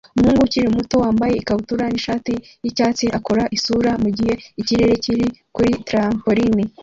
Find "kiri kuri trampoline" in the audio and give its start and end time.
5.03-6.63